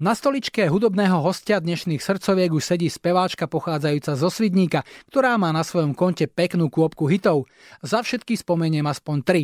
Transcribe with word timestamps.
Na 0.00 0.16
stoličke 0.16 0.64
hudobného 0.64 1.20
hostia 1.20 1.60
dnešných 1.60 2.00
srdcoviek 2.00 2.56
už 2.56 2.72
sedí 2.72 2.88
speváčka 2.88 3.44
pochádzajúca 3.44 4.16
zo 4.16 4.32
Svidníka, 4.32 4.80
ktorá 5.12 5.36
má 5.36 5.52
na 5.52 5.60
svojom 5.60 5.92
konte 5.92 6.24
peknú 6.24 6.72
kôpku 6.72 7.04
hitov. 7.04 7.44
Za 7.84 8.00
všetky 8.00 8.32
spomeniem 8.32 8.88
aspoň 8.88 9.16
tri. 9.20 9.42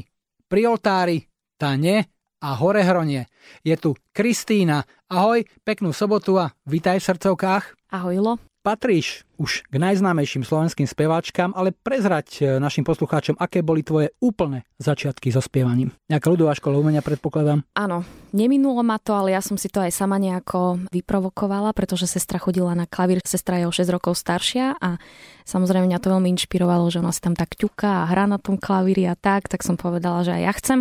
Pri 0.49 0.65
oltári, 0.65 1.29
Tane 1.61 2.09
a 2.41 2.57
Hore 2.57 2.89
Hronie. 2.89 3.29
Je 3.61 3.77
tu 3.77 4.01
Kristýna. 4.17 4.81
Ahoj, 5.13 5.45
peknú 5.61 5.93
sobotu 5.93 6.41
a 6.41 6.49
vitaj 6.65 7.05
v 7.05 7.09
srdcovkách. 7.13 7.93
Ahoj 7.93 8.17
Lo. 8.17 8.35
Patríš 8.65 9.26
už 9.37 9.69
k 9.69 9.77
najznámejším 9.77 10.43
slovenským 10.43 10.89
speváčkam, 10.89 11.53
ale 11.53 11.73
prezrať 11.73 12.29
e, 12.41 12.61
našim 12.61 12.83
poslucháčom, 12.83 13.37
aké 13.37 13.61
boli 13.61 13.85
tvoje 13.85 14.13
úplné 14.21 14.65
začiatky 14.81 15.29
so 15.33 15.45
spievaním. 15.45 15.93
Nejaká 16.09 16.29
ľudová 16.29 16.57
škola 16.57 16.81
umenia 16.81 17.05
predpokladám? 17.05 17.65
Áno, 17.77 18.05
neminulo 18.33 18.81
ma 18.81 18.97
to, 18.97 19.13
ale 19.17 19.37
ja 19.37 19.41
som 19.45 19.61
si 19.61 19.69
to 19.69 19.81
aj 19.81 19.93
sama 19.93 20.17
nejako 20.17 20.81
vyprovokovala, 20.93 21.77
pretože 21.77 22.09
sestra 22.09 22.41
chodila 22.41 22.73
na 22.73 22.89
klavír, 22.89 23.21
sestra 23.25 23.61
je 23.61 23.69
o 23.69 23.73
6 23.73 23.89
rokov 23.93 24.17
staršia 24.17 24.77
a 24.81 25.01
samozrejme 25.45 25.89
mňa 25.89 26.03
to 26.03 26.13
veľmi 26.13 26.29
inšpirovalo, 26.37 26.89
že 26.89 27.01
ona 27.01 27.13
si 27.13 27.21
tam 27.21 27.37
tak 27.37 27.57
ťuká 27.57 28.05
a 28.05 28.09
hrá 28.09 28.25
na 28.29 28.37
tom 28.41 28.57
klavíri 28.61 29.07
a 29.09 29.15
tak, 29.17 29.49
tak 29.49 29.65
som 29.65 29.79
povedala, 29.79 30.25
že 30.25 30.37
aj 30.37 30.43
ja 30.43 30.53
chcem, 30.57 30.79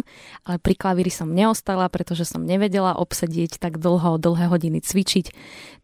ale 0.48 0.58
pri 0.60 0.76
klavíri 0.76 1.12
som 1.12 1.32
neostala, 1.32 1.88
pretože 1.88 2.28
som 2.28 2.44
nevedela 2.44 2.98
obsedieť 2.98 3.60
tak 3.60 3.78
dlho, 3.78 4.18
dlhé 4.18 4.48
hodiny 4.52 4.80
cvičiť, 4.84 5.26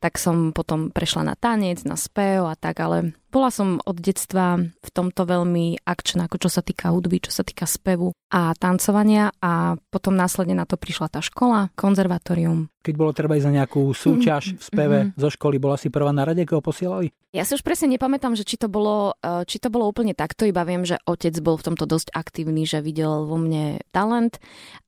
tak 0.02 0.18
som 0.18 0.52
potom 0.52 0.90
prešla 0.90 1.32
na 1.32 1.36
tanec, 1.38 1.84
na 1.88 1.96
spev 1.96 2.48
a 2.50 2.56
tak, 2.62 2.80
ale 2.80 3.12
bola 3.32 3.50
som 3.50 3.80
od 3.82 3.98
detstva 3.98 4.60
v 4.60 4.90
tomto 4.92 5.24
veľmi 5.24 5.88
akčná, 5.88 6.28
ako 6.28 6.48
čo 6.48 6.50
sa 6.52 6.62
týka 6.62 6.92
hudby, 6.92 7.24
čo 7.24 7.32
sa 7.32 7.48
týka 7.48 7.64
spevu 7.64 8.12
a 8.32 8.52
tancovania 8.56 9.32
a 9.40 9.76
potom 9.92 10.16
následne 10.16 10.56
na 10.56 10.68
to 10.68 10.76
prišla 10.76 11.08
tá 11.08 11.20
škola, 11.24 11.72
konzervatórium. 11.80 12.72
Keď 12.82 12.96
bolo 12.98 13.12
treba 13.14 13.38
ísť 13.38 13.48
na 13.52 13.58
nejakú 13.62 13.94
súťaž 13.94 14.58
v 14.58 14.64
speve 14.64 14.98
mm-hmm. 15.04 15.20
zo 15.20 15.30
školy, 15.30 15.62
bola 15.62 15.78
si 15.78 15.94
prvá 15.94 16.10
na 16.10 16.26
rade, 16.26 16.48
koho 16.50 16.66
posielali? 16.66 17.14
Ja 17.32 17.48
si 17.48 17.56
už 17.56 17.64
presne 17.64 17.96
nepamätám, 17.96 18.36
že 18.36 18.44
či 18.44 18.60
to, 18.60 18.68
bolo, 18.68 19.16
e, 19.22 19.48
či 19.48 19.62
to 19.62 19.72
bolo 19.72 19.88
úplne 19.88 20.12
takto, 20.12 20.44
iba 20.44 20.66
viem, 20.68 20.84
že 20.84 21.00
otec 21.08 21.32
bol 21.40 21.56
v 21.56 21.72
tomto 21.72 21.86
dosť 21.88 22.12
aktívny, 22.12 22.68
že 22.68 22.84
videl 22.84 23.24
vo 23.24 23.38
mne 23.40 23.80
talent 23.96 24.42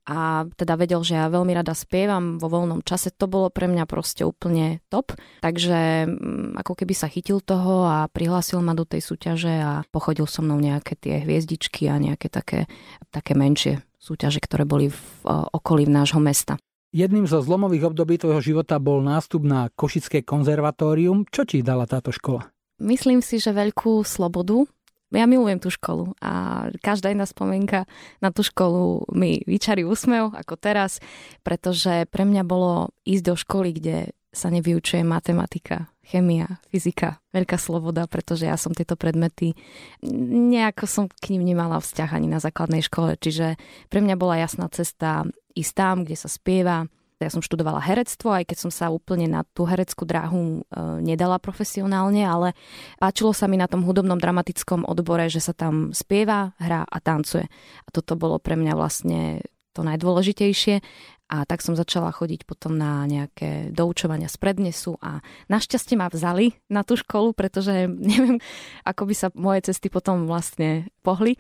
a 0.04 0.44
teda 0.58 0.76
vedel, 0.76 1.00
že 1.06 1.16
ja 1.16 1.32
veľmi 1.32 1.56
rada 1.56 1.72
spievam 1.72 2.36
vo 2.36 2.52
voľnom 2.52 2.84
čase. 2.84 3.16
To 3.16 3.30
bolo 3.30 3.48
pre 3.48 3.72
mňa 3.72 3.88
proste 3.88 4.28
úplne 4.28 4.84
top. 4.92 5.16
Takže 5.40 6.10
mm, 6.10 6.60
ako 6.60 6.74
keby 6.76 6.92
sa 6.92 7.08
chytil 7.08 7.40
toho 7.40 7.88
a 7.88 8.12
prihlásil 8.12 8.33
ma 8.64 8.74
do 8.74 8.88
tej 8.88 9.04
súťaže 9.04 9.54
a 9.62 9.72
pochodil 9.92 10.26
so 10.26 10.42
mnou 10.42 10.58
nejaké 10.58 10.96
tie 10.96 11.22
hviezdičky 11.22 11.92
a 11.92 12.00
nejaké 12.00 12.32
také, 12.32 12.66
také 13.12 13.36
menšie 13.38 13.84
súťaže, 14.00 14.40
ktoré 14.42 14.64
boli 14.66 14.90
v 14.90 15.02
okolí 15.28 15.86
nášho 15.86 16.24
mesta. 16.24 16.58
Jedným 16.94 17.26
zo 17.26 17.42
zlomových 17.42 17.90
období 17.90 18.22
tvojho 18.22 18.42
života 18.42 18.78
bol 18.78 19.02
nástup 19.02 19.42
na 19.42 19.74
Košické 19.74 20.22
konzervatórium. 20.22 21.26
Čo 21.26 21.42
ti 21.50 21.66
dala 21.66 21.90
táto 21.90 22.14
škola? 22.14 22.54
Myslím 22.78 23.26
si, 23.26 23.42
že 23.42 23.50
veľkú 23.50 24.06
slobodu. 24.06 24.70
Ja 25.14 25.30
milujem 25.30 25.62
tú 25.62 25.70
školu 25.70 26.18
a 26.26 26.66
každá 26.82 27.14
jedna 27.14 27.30
spomienka 27.30 27.86
na 28.18 28.34
tú 28.34 28.42
školu 28.42 29.06
mi 29.14 29.46
vyčarí 29.46 29.86
úsmev, 29.86 30.34
ako 30.34 30.58
teraz, 30.58 30.98
pretože 31.46 32.10
pre 32.10 32.26
mňa 32.26 32.42
bolo 32.42 32.90
ísť 33.06 33.24
do 33.26 33.36
školy, 33.38 33.78
kde 33.78 34.18
sa 34.34 34.50
nevyučuje 34.50 35.06
matematika, 35.06 35.94
chemia, 36.04 36.60
fyzika, 36.74 37.22
veľká 37.32 37.56
sloboda, 37.56 38.10
pretože 38.10 38.50
ja 38.50 38.58
som 38.58 38.76
tieto 38.76 38.98
predmety, 38.98 39.56
nejako 40.04 40.86
som 40.90 41.04
k 41.08 41.38
ním 41.38 41.48
nemala 41.48 41.80
vzťah 41.80 42.10
ani 42.12 42.28
na 42.28 42.42
základnej 42.42 42.84
škole, 42.84 43.16
čiže 43.16 43.56
pre 43.88 44.02
mňa 44.02 44.16
bola 44.18 44.42
jasná 44.42 44.68
cesta 44.74 45.24
ísť 45.54 45.74
tam, 45.78 45.96
kde 46.04 46.18
sa 46.18 46.28
spieva. 46.28 46.90
Ja 47.22 47.32
som 47.32 47.40
študovala 47.40 47.80
herectvo, 47.80 48.36
aj 48.36 48.52
keď 48.52 48.58
som 48.68 48.72
sa 48.74 48.92
úplne 48.92 49.32
na 49.32 49.48
tú 49.56 49.64
hereckú 49.64 50.04
dráhu 50.04 50.60
e, 50.60 50.76
nedala 51.00 51.40
profesionálne, 51.40 52.20
ale 52.20 52.52
páčilo 53.00 53.32
sa 53.32 53.48
mi 53.48 53.56
na 53.56 53.72
tom 53.72 53.80
hudobnom 53.88 54.20
dramatickom 54.20 54.84
odbore, 54.84 55.32
že 55.32 55.40
sa 55.40 55.56
tam 55.56 55.96
spieva, 55.96 56.52
hrá 56.60 56.84
a 56.84 56.98
tancuje. 57.00 57.48
A 57.88 57.90
toto 57.96 58.20
bolo 58.20 58.44
pre 58.44 58.60
mňa 58.60 58.74
vlastne 58.76 59.40
to 59.74 59.82
najdôležitejšie. 59.82 60.86
A 61.32 61.48
tak 61.48 61.64
som 61.64 61.74
začala 61.74 62.12
chodiť 62.12 62.46
potom 62.46 62.78
na 62.78 63.08
nejaké 63.10 63.72
doučovania 63.74 64.30
z 64.30 64.38
prednesu 64.38 65.00
a 65.02 65.24
našťastie 65.50 65.98
ma 65.98 66.12
vzali 66.12 66.54
na 66.70 66.84
tú 66.86 67.00
školu, 67.00 67.34
pretože 67.34 67.88
neviem, 68.12 68.38
ako 68.84 69.10
by 69.10 69.14
sa 69.16 69.28
moje 69.34 69.72
cesty 69.72 69.88
potom 69.88 70.28
vlastne 70.30 70.92
pohli 71.02 71.40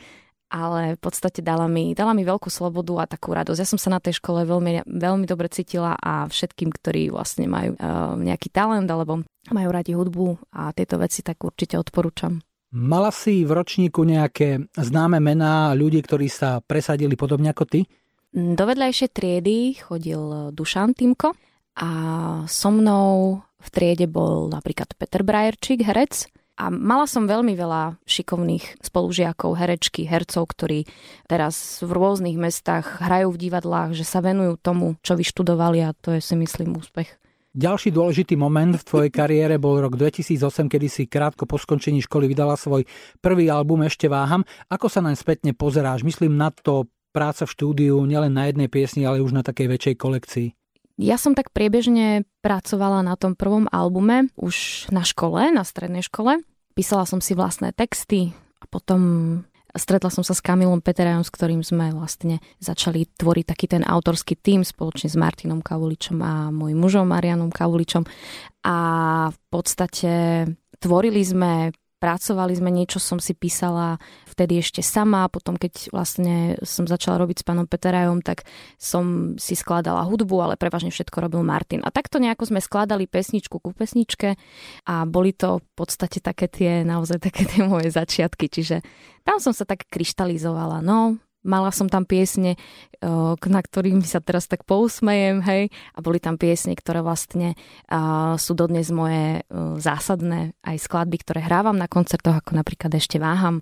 ale 0.53 0.93
v 0.93 1.01
podstate 1.01 1.41
dala 1.41 1.65
mi, 1.65 1.97
dala 1.97 2.13
mi 2.13 2.21
veľkú 2.21 2.45
slobodu 2.45 2.93
a 3.01 3.09
takú 3.09 3.33
radosť. 3.33 3.57
Ja 3.57 3.65
som 3.65 3.81
sa 3.81 3.89
na 3.89 3.97
tej 3.97 4.21
škole 4.21 4.45
veľmi, 4.45 4.85
veľmi 4.85 5.25
dobre 5.25 5.49
cítila 5.49 5.97
a 5.97 6.29
všetkým, 6.29 6.69
ktorí 6.69 7.09
vlastne 7.09 7.49
majú 7.49 7.73
uh, 7.73 8.13
nejaký 8.21 8.53
talent 8.53 8.85
alebo 8.85 9.25
majú 9.49 9.69
radi 9.73 9.97
hudbu 9.97 10.53
a 10.53 10.69
tieto 10.77 11.01
veci, 11.01 11.25
tak 11.25 11.41
určite 11.41 11.81
odporúčam. 11.81 12.37
Mala 12.73 13.09
si 13.09 13.41
v 13.45 13.53
ročníku 13.53 14.05
nejaké 14.05 14.69
známe 14.77 15.17
mená 15.17 15.73
ľudí, 15.73 16.01
ktorí 16.05 16.29
sa 16.29 16.61
presadili 16.61 17.17
podobne 17.17 17.49
ako 17.49 17.65
ty? 17.65 17.79
Do 18.33 18.63
vedľajšej 18.65 19.09
triedy 19.13 19.77
chodil 19.77 20.49
Dušan 20.57 20.97
Timko 20.97 21.37
a 21.77 21.89
so 22.49 22.73
mnou 22.73 23.45
v 23.61 23.67
triede 23.69 24.09
bol 24.09 24.49
napríklad 24.49 24.97
Peter 24.97 25.21
Brajerčík, 25.21 25.85
herec, 25.85 26.27
a 26.53 26.69
mala 26.69 27.09
som 27.09 27.25
veľmi 27.25 27.57
veľa 27.57 27.97
šikovných 28.05 28.81
spolužiakov, 28.81 29.57
herečky, 29.57 30.05
hercov, 30.05 30.53
ktorí 30.53 30.85
teraz 31.25 31.81
v 31.81 31.89
rôznych 31.89 32.37
mestách 32.37 33.01
hrajú 33.01 33.33
v 33.33 33.41
divadlách, 33.49 33.97
že 33.97 34.05
sa 34.05 34.21
venujú 34.21 34.61
tomu, 34.61 34.97
čo 35.01 35.17
vyštudovali 35.17 35.81
a 35.81 35.97
to 35.97 36.13
je 36.13 36.21
si 36.21 36.37
myslím 36.37 36.77
úspech. 36.77 37.09
Ďalší 37.53 37.93
dôležitý 37.93 38.33
moment 38.33 38.73
v 38.73 38.85
tvojej 38.85 39.11
kariére 39.13 39.61
bol 39.61 39.77
rok 39.77 39.93
2008, 39.93 40.73
kedy 40.73 40.87
si 40.89 41.05
krátko 41.05 41.45
po 41.45 41.61
skončení 41.61 42.01
školy 42.01 42.25
vydala 42.25 42.57
svoj 42.57 42.85
prvý 43.21 43.49
album 43.49 43.85
Ešte 43.85 44.09
váham. 44.09 44.41
Ako 44.73 44.89
sa 44.89 45.05
naň 45.05 45.13
spätne 45.17 45.53
pozeráš? 45.53 46.01
Myslím 46.01 46.33
na 46.33 46.49
to 46.49 46.89
práca 47.13 47.45
v 47.45 47.53
štúdiu 47.53 48.01
nielen 48.03 48.33
na 48.33 48.49
jednej 48.49 48.67
piesni, 48.67 49.05
ale 49.05 49.21
už 49.21 49.31
na 49.31 49.45
takej 49.45 49.69
väčšej 49.69 49.95
kolekcii. 50.01 50.47
Ja 50.97 51.17
som 51.17 51.33
tak 51.33 51.49
priebežne 51.53 52.25
pracovala 52.45 53.01
na 53.01 53.17
tom 53.17 53.33
prvom 53.33 53.65
albume 53.69 54.29
už 54.37 54.87
na 54.93 55.01
škole, 55.01 55.49
na 55.49 55.65
strednej 55.65 56.05
škole. 56.05 56.41
Písala 56.73 57.05
som 57.09 57.21
si 57.21 57.33
vlastné 57.33 57.73
texty 57.73 58.33
a 58.61 58.65
potom 58.69 59.01
stretla 59.73 60.13
som 60.13 60.21
sa 60.21 60.37
s 60.37 60.41
Kamilom 60.45 60.85
Peterajom, 60.85 61.25
s 61.25 61.33
ktorým 61.33 61.65
sme 61.65 61.89
vlastne 61.93 62.37
začali 62.61 63.09
tvoriť 63.09 63.45
taký 63.45 63.65
ten 63.65 63.81
autorský 63.81 64.37
tým 64.37 64.61
spoločne 64.61 65.09
s 65.09 65.17
Martinom 65.17 65.65
Kavuličom 65.65 66.17
a 66.21 66.53
môjim 66.53 66.77
mužom 66.77 67.09
Marianom 67.09 67.49
Kavuličom. 67.49 68.05
A 68.69 68.77
v 69.33 69.39
podstate 69.49 70.13
tvorili 70.77 71.25
sme 71.25 71.73
pracovali 72.03 72.51
sme, 72.51 72.67
niečo 72.67 72.99
som 72.99 73.15
si 73.15 73.31
písala 73.31 73.95
vtedy 74.27 74.59
ešte 74.59 74.83
sama, 74.83 75.31
potom 75.31 75.55
keď 75.55 75.87
vlastne 75.95 76.59
som 76.59 76.83
začala 76.83 77.23
robiť 77.23 77.39
s 77.39 77.47
pánom 77.47 77.63
Peterajom, 77.63 78.19
tak 78.19 78.43
som 78.75 79.39
si 79.39 79.55
skladala 79.55 80.03
hudbu, 80.03 80.35
ale 80.43 80.59
prevažne 80.59 80.91
všetko 80.91 81.23
robil 81.23 81.47
Martin. 81.47 81.79
A 81.79 81.95
takto 81.95 82.19
nejako 82.19 82.51
sme 82.51 82.59
skladali 82.59 83.07
pesničku 83.07 83.63
ku 83.63 83.71
pesničke 83.71 84.35
a 84.83 85.07
boli 85.07 85.31
to 85.31 85.63
v 85.63 85.67
podstate 85.79 86.19
také 86.19 86.51
tie, 86.51 86.83
naozaj 86.83 87.23
také 87.23 87.47
tie 87.47 87.63
moje 87.63 87.87
začiatky, 87.95 88.51
čiže 88.51 88.83
tam 89.23 89.39
som 89.39 89.55
sa 89.55 89.63
tak 89.63 89.87
kryštalizovala. 89.87 90.83
No, 90.83 91.15
mala 91.43 91.69
som 91.75 91.91
tam 91.91 92.07
piesne, 92.07 92.55
na 93.43 93.61
ktorými 93.61 94.07
sa 94.07 94.23
teraz 94.23 94.47
tak 94.47 94.63
pousmejem, 94.63 95.43
hej, 95.43 95.67
a 95.91 95.99
boli 95.99 96.23
tam 96.23 96.39
piesne, 96.39 96.71
ktoré 96.71 97.03
vlastne 97.03 97.59
sú 98.39 98.51
dodnes 98.55 98.87
moje 98.95 99.43
zásadné 99.77 100.55
aj 100.63 100.77
skladby, 100.79 101.19
ktoré 101.19 101.43
hrávam 101.43 101.75
na 101.75 101.91
koncertoch, 101.91 102.39
ako 102.39 102.55
napríklad 102.55 102.95
Ešte 102.95 103.19
váham. 103.19 103.59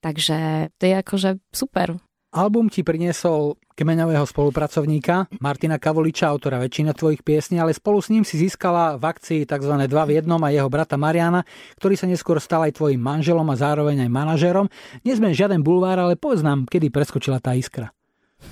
Takže 0.00 0.70
to 0.80 0.82
je 0.88 0.94
akože 0.96 1.30
super. 1.52 2.00
Album 2.28 2.68
ti 2.68 2.84
priniesol 2.84 3.56
kmeňového 3.72 4.28
spolupracovníka 4.28 5.32
Martina 5.40 5.80
Kavoliča, 5.80 6.28
autora 6.28 6.60
väčšina 6.60 6.92
tvojich 6.92 7.24
piesní, 7.24 7.56
ale 7.56 7.72
spolu 7.72 8.04
s 8.04 8.12
ním 8.12 8.20
si 8.20 8.36
získala 8.36 9.00
v 9.00 9.08
akcii 9.08 9.48
tzv. 9.48 9.72
dva 9.88 10.04
v 10.04 10.20
jednom 10.20 10.36
a 10.44 10.52
jeho 10.52 10.68
brata 10.68 11.00
Mariana, 11.00 11.48
ktorý 11.80 11.96
sa 11.96 12.04
neskôr 12.04 12.36
stal 12.36 12.68
aj 12.68 12.76
tvojim 12.76 13.00
manželom 13.00 13.48
a 13.48 13.56
zároveň 13.56 14.04
aj 14.04 14.10
manažerom. 14.12 14.68
Nie 15.08 15.16
sme 15.16 15.32
žiaden 15.32 15.64
bulvár, 15.64 15.96
ale 15.96 16.20
povedz 16.20 16.44
nám, 16.44 16.68
kedy 16.68 16.92
preskočila 16.92 17.40
tá 17.40 17.56
iskra. 17.56 17.96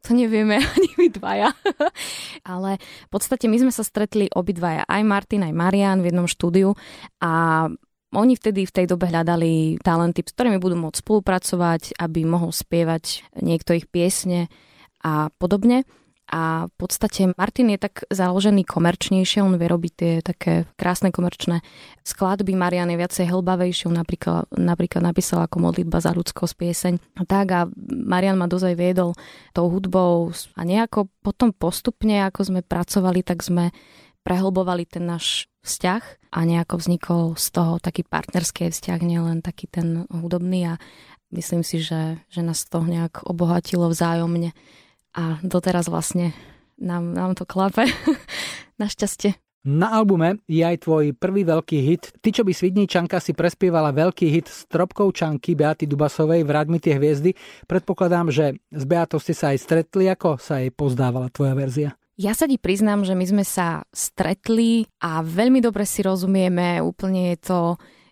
To 0.04 0.12
nevieme 0.12 0.60
ani 0.60 0.90
my 1.00 1.08
dvaja. 1.16 1.56
Ale 2.44 2.76
v 2.82 3.10
podstate 3.14 3.48
my 3.48 3.56
sme 3.56 3.72
sa 3.72 3.88
stretli 3.88 4.28
obidvaja, 4.28 4.84
aj 4.84 5.02
Martin, 5.08 5.48
aj 5.48 5.54
Marian 5.56 6.04
v 6.04 6.12
jednom 6.12 6.28
štúdiu 6.28 6.76
a 7.24 7.70
oni 8.12 8.36
vtedy 8.36 8.68
v 8.68 8.76
tej 8.76 8.86
dobe 8.92 9.08
hľadali 9.08 9.80
talenty, 9.80 10.24
s 10.28 10.36
ktorými 10.36 10.60
budú 10.60 10.76
môcť 10.76 11.00
spolupracovať, 11.00 11.96
aby 11.96 12.28
mohol 12.28 12.52
spievať 12.52 13.24
niekto 13.40 13.72
ich 13.72 13.88
piesne 13.88 14.52
a 15.00 15.32
podobne. 15.40 15.88
A 16.32 16.72
v 16.72 16.74
podstate 16.80 17.36
Martin 17.36 17.76
je 17.76 17.80
tak 17.80 18.08
založený 18.08 18.64
komerčnejšie, 18.64 19.44
on 19.44 19.60
vie 19.60 19.68
robiť 19.68 19.94
tie 20.00 20.14
také 20.24 20.64
krásne 20.80 21.12
komerčné 21.12 21.60
skladby. 22.08 22.56
Marian 22.56 22.88
je 22.88 22.96
viacej 23.04 23.28
hlbavejší, 23.28 23.92
on 23.92 24.00
napríklad, 24.00 24.48
napríklad 24.56 25.04
napísal 25.04 25.44
ako 25.44 25.60
modlitba 25.60 26.00
za 26.00 26.16
ľudskosť 26.16 26.54
pieseň. 26.56 26.94
A 27.20 27.28
tak 27.28 27.52
a 27.52 27.68
Marian 27.92 28.40
ma 28.40 28.48
dozaj 28.48 28.80
viedol 28.80 29.12
tou 29.52 29.68
hudbou 29.68 30.32
a 30.56 30.62
nejako 30.64 31.12
potom 31.20 31.52
postupne, 31.52 32.24
ako 32.24 32.48
sme 32.48 32.62
pracovali, 32.64 33.28
tak 33.28 33.44
sme 33.44 33.76
prehlbovali 34.24 34.88
ten 34.88 35.04
náš 35.04 35.52
vzťah 35.68 36.21
a 36.32 36.40
nejako 36.48 36.80
vznikol 36.80 37.24
z 37.36 37.48
toho 37.52 37.74
taký 37.84 38.08
partnerský 38.08 38.72
vzťah, 38.72 39.00
nielen 39.04 39.44
taký 39.44 39.68
ten 39.68 40.08
hudobný 40.08 40.74
a 40.74 40.74
myslím 41.36 41.62
si, 41.68 41.84
že, 41.84 42.24
že 42.32 42.42
nás 42.42 42.64
to 42.64 42.80
nejak 42.82 43.28
obohatilo 43.28 43.92
vzájomne 43.92 44.56
a 45.12 45.24
doteraz 45.44 45.92
vlastne 45.92 46.32
nám, 46.80 47.12
nám 47.12 47.36
to 47.36 47.44
klape. 47.44 47.84
Našťastie. 48.82 49.36
Na 49.62 49.94
albume 49.94 50.42
je 50.50 50.66
aj 50.66 50.90
tvoj 50.90 51.14
prvý 51.14 51.46
veľký 51.46 51.78
hit. 51.86 52.10
Ty, 52.18 52.34
čo 52.34 52.42
by 52.42 52.50
Svidničanka 52.50 53.22
si 53.22 53.38
prespievala 53.38 53.94
veľký 53.94 54.26
hit 54.26 54.50
s 54.50 54.66
Čanky 54.66 55.54
Beaty 55.54 55.86
Dubasovej 55.86 56.42
Vráť 56.42 56.68
mi 56.74 56.82
tie 56.82 56.98
hviezdy. 56.98 57.38
Predpokladám, 57.70 58.34
že 58.34 58.58
s 58.74 58.84
Beatou 58.90 59.22
ste 59.22 59.38
sa 59.38 59.54
aj 59.54 59.62
stretli, 59.62 60.10
ako 60.10 60.42
sa 60.42 60.66
jej 60.66 60.74
pozdávala 60.74 61.30
tvoja 61.30 61.54
verzia? 61.54 61.94
Ja 62.22 62.38
sa 62.38 62.46
ti 62.46 62.62
priznám, 62.62 63.02
že 63.02 63.18
my 63.18 63.26
sme 63.26 63.42
sa 63.42 63.82
stretli 63.90 64.86
a 65.02 65.26
veľmi 65.26 65.58
dobre 65.58 65.90
si 65.90 66.06
rozumieme. 66.06 66.78
Úplne 66.78 67.34
je 67.34 67.38
to, 67.42 67.62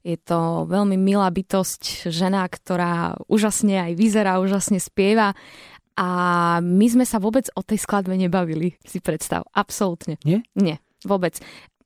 je 0.01 0.17
to 0.17 0.65
veľmi 0.65 0.97
milá 0.97 1.29
bytosť, 1.29 2.09
žena, 2.09 2.49
ktorá 2.49 3.13
úžasne 3.29 3.77
aj 3.77 3.93
vyzerá, 3.93 4.41
úžasne 4.41 4.81
spieva. 4.81 5.37
A 5.93 6.07
my 6.57 6.87
sme 6.89 7.05
sa 7.05 7.21
vôbec 7.21 7.53
o 7.53 7.61
tej 7.61 7.85
skladbe 7.85 8.17
nebavili, 8.17 8.81
si 8.81 8.97
predstav. 8.97 9.45
Absolútne. 9.53 10.17
Nie? 10.25 10.41
Nie. 10.57 10.81
Vôbec. 11.05 11.37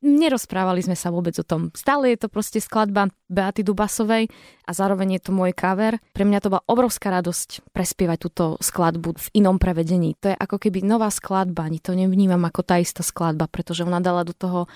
Nerozprávali 0.03 0.83
sme 0.83 0.99
sa 0.99 1.15
vôbec 1.15 1.31
o 1.39 1.47
tom. 1.47 1.71
Stále 1.71 2.11
je 2.11 2.19
to 2.19 2.27
proste 2.27 2.59
skladba 2.59 3.07
Beaty 3.31 3.63
Dubasovej 3.63 4.27
a 4.67 4.71
zároveň 4.75 5.15
je 5.15 5.21
to 5.23 5.31
môj 5.31 5.55
cover. 5.55 5.95
Pre 6.11 6.27
mňa 6.27 6.43
to 6.43 6.51
bola 6.51 6.67
obrovská 6.67 7.07
radosť 7.07 7.71
prespievať 7.71 8.27
túto 8.27 8.59
skladbu 8.59 9.15
v 9.15 9.27
inom 9.39 9.55
prevedení. 9.55 10.19
To 10.19 10.27
je 10.27 10.35
ako 10.35 10.59
keby 10.59 10.83
nová 10.83 11.07
skladba, 11.07 11.71
ani 11.71 11.79
to 11.79 11.95
nevnímam 11.95 12.43
ako 12.43 12.67
tá 12.67 12.83
istá 12.83 12.99
skladba, 12.99 13.47
pretože 13.47 13.87
ona 13.87 14.03
dala 14.03 14.27
do 14.27 14.35
toho 14.35 14.67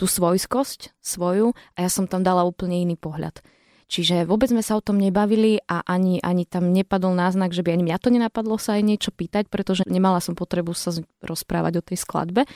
tú 0.00 0.08
svojskosť 0.08 0.96
svoju 1.04 1.52
a 1.76 1.84
ja 1.84 1.92
som 1.92 2.08
tam 2.08 2.24
dala 2.24 2.48
úplne 2.48 2.80
iný 2.80 2.96
pohľad. 2.96 3.44
Čiže 3.84 4.24
vôbec 4.24 4.48
sme 4.48 4.64
sa 4.64 4.80
o 4.80 4.84
tom 4.86 4.96
nebavili 4.96 5.60
a 5.68 5.84
ani, 5.84 6.24
ani 6.24 6.48
tam 6.48 6.72
nepadol 6.72 7.12
náznak, 7.12 7.52
že 7.52 7.60
by 7.60 7.76
ani 7.76 7.84
mňa 7.84 8.00
to 8.00 8.08
nenapadlo 8.08 8.56
sa 8.56 8.80
aj 8.80 8.86
niečo 8.86 9.12
pýtať, 9.12 9.52
pretože 9.52 9.84
nemala 9.84 10.24
som 10.24 10.32
potrebu 10.32 10.72
sa 10.72 10.88
rozprávať 11.20 11.72
o 11.76 11.84
tej 11.84 12.00
skladbe 12.00 12.48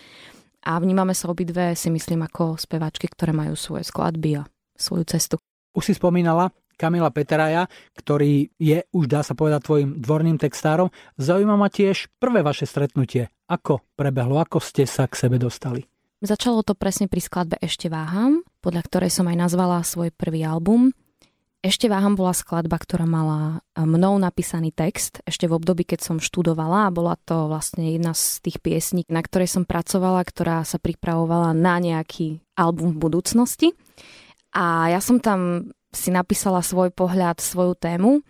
a 0.64 0.80
vnímame 0.80 1.12
sa 1.12 1.28
obidve, 1.28 1.76
si 1.76 1.92
myslím, 1.92 2.24
ako 2.24 2.56
speváčky, 2.56 3.06
ktoré 3.12 3.36
majú 3.36 3.52
svoje 3.54 3.84
skladby 3.84 4.40
a 4.40 4.48
svoju 4.74 5.04
cestu. 5.04 5.36
Už 5.76 5.92
si 5.92 5.94
spomínala 5.94 6.50
Kamila 6.74 7.12
Peteraja, 7.14 7.70
ktorý 7.94 8.50
je, 8.58 8.82
už 8.90 9.06
dá 9.06 9.22
sa 9.22 9.38
povedať, 9.38 9.60
tvojim 9.62 9.90
dvorným 10.00 10.40
textárom. 10.40 10.90
Zaujíma 11.20 11.54
ma 11.54 11.70
tiež 11.70 12.10
prvé 12.18 12.42
vaše 12.42 12.66
stretnutie. 12.66 13.30
Ako 13.46 13.84
prebehlo, 13.94 14.40
ako 14.40 14.58
ste 14.58 14.88
sa 14.88 15.06
k 15.06 15.14
sebe 15.14 15.38
dostali? 15.38 15.86
Začalo 16.24 16.64
to 16.64 16.72
presne 16.72 17.06
pri 17.06 17.20
skladbe 17.20 17.60
Ešte 17.60 17.92
váham, 17.92 18.40
podľa 18.64 18.82
ktorej 18.88 19.10
som 19.12 19.28
aj 19.28 19.36
nazvala 19.36 19.84
svoj 19.84 20.08
prvý 20.08 20.40
album. 20.42 20.90
Ešte 21.64 21.88
váham 21.88 22.12
bola 22.12 22.36
skladba, 22.36 22.76
ktorá 22.76 23.08
mala 23.08 23.64
e, 23.72 23.88
mnou 23.88 24.20
napísaný 24.20 24.68
text 24.68 25.24
ešte 25.24 25.48
v 25.48 25.56
období, 25.56 25.88
keď 25.88 26.04
som 26.04 26.16
študovala 26.20 26.84
a 26.84 26.92
bola 26.92 27.16
to 27.24 27.48
vlastne 27.48 27.88
jedna 27.88 28.12
z 28.12 28.44
tých 28.44 28.60
piesní, 28.60 29.08
na 29.08 29.24
ktorej 29.24 29.48
som 29.48 29.64
pracovala, 29.64 30.28
ktorá 30.28 30.60
sa 30.68 30.76
pripravovala 30.76 31.56
na 31.56 31.80
nejaký 31.80 32.44
album 32.52 32.92
v 32.92 33.08
budúcnosti. 33.08 33.68
A 34.52 34.92
ja 34.92 35.00
som 35.00 35.24
tam 35.24 35.72
si 35.88 36.12
napísala 36.12 36.60
svoj 36.60 36.92
pohľad, 36.92 37.40
svoju 37.40 37.80
tému 37.80 38.20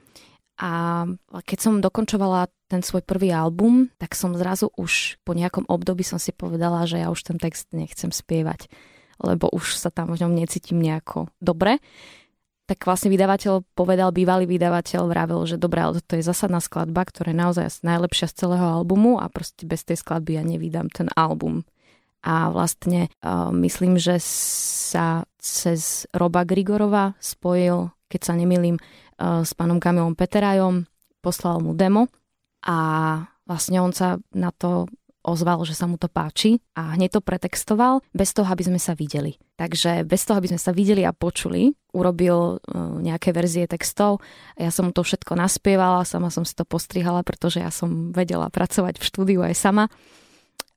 a 0.63 1.03
keď 1.35 1.59
som 1.59 1.83
dokončovala 1.83 2.47
ten 2.71 2.87
svoj 2.87 3.03
prvý 3.03 3.35
album, 3.35 3.91
tak 3.99 4.15
som 4.15 4.39
zrazu 4.39 4.71
už 4.79 5.19
po 5.27 5.35
nejakom 5.35 5.67
období 5.67 6.07
som 6.07 6.23
si 6.23 6.31
povedala, 6.31 6.87
že 6.87 7.03
ja 7.03 7.11
už 7.11 7.27
ten 7.27 7.43
text 7.43 7.75
nechcem 7.75 8.15
spievať, 8.15 8.71
lebo 9.19 9.51
už 9.51 9.75
sa 9.75 9.91
tam 9.91 10.15
v 10.15 10.23
ňom 10.23 10.39
necítim 10.39 10.79
nejako 10.79 11.35
dobre 11.43 11.83
tak 12.65 12.89
vlastne 12.89 13.13
vydavateľ 13.13 13.77
povedal, 13.77 14.09
bývalý 14.09 14.49
vydavateľ 14.49 15.05
vravel, 15.05 15.45
že 15.45 15.61
dobré, 15.61 15.85
ale 15.85 16.01
to 16.01 16.17
je 16.17 16.25
zásadná 16.25 16.65
skladba, 16.65 17.05
ktorá 17.05 17.33
je 17.33 17.39
naozaj 17.39 17.67
najlepšia 17.85 18.33
z 18.33 18.37
celého 18.41 18.81
albumu 18.81 19.21
a 19.21 19.29
proste 19.29 19.69
bez 19.69 19.85
tej 19.85 20.01
skladby 20.01 20.41
ja 20.41 20.43
nevydám 20.45 20.89
ten 20.89 21.13
album. 21.13 21.69
A 22.25 22.49
vlastne 22.49 23.13
uh, 23.21 23.53
myslím, 23.53 24.01
že 24.01 24.17
sa 24.17 25.29
cez 25.37 26.09
Roba 26.17 26.49
Grigorova 26.49 27.13
spojil, 27.21 27.93
keď 28.09 28.21
sa 28.25 28.33
nemýlim, 28.33 28.81
uh, 28.81 29.45
s 29.45 29.53
pánom 29.53 29.77
Kamilom 29.77 30.17
Peterajom, 30.17 30.89
poslal 31.21 31.61
mu 31.61 31.77
demo 31.77 32.09
a 32.65 32.77
vlastne 33.45 33.85
on 33.85 33.93
sa 33.93 34.17
na 34.33 34.49
to 34.57 34.89
ozval, 35.25 35.65
že 35.65 35.73
sa 35.73 35.89
mu 35.89 35.97
to 35.97 36.07
páči 36.07 36.61
a 36.77 36.95
hneď 36.95 37.19
to 37.19 37.21
pretextoval 37.25 38.05
bez 38.13 38.37
toho, 38.37 38.47
aby 38.47 38.63
sme 38.69 38.79
sa 38.79 38.93
videli. 38.93 39.41
Takže 39.57 40.05
bez 40.05 40.29
toho, 40.29 40.37
aby 40.39 40.53
sme 40.53 40.61
sa 40.61 40.77
videli 40.77 41.03
a 41.03 41.17
počuli, 41.17 41.73
urobil 41.97 42.61
e, 42.61 42.79
nejaké 43.01 43.33
verzie 43.33 43.65
textov. 43.65 44.21
Ja 44.61 44.69
som 44.69 44.91
mu 44.91 44.93
to 44.93 45.01
všetko 45.01 45.33
naspievala, 45.39 46.05
sama 46.05 46.29
som 46.29 46.45
si 46.45 46.53
to 46.53 46.69
postrihala, 46.69 47.25
pretože 47.25 47.65
ja 47.65 47.73
som 47.73 48.13
vedela 48.13 48.53
pracovať 48.53 49.01
v 49.01 49.07
štúdiu 49.09 49.41
aj 49.41 49.55
sama 49.57 49.85